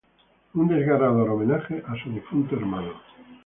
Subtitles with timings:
[0.55, 2.93] Un desgarrador homenaje a su difunto hermano.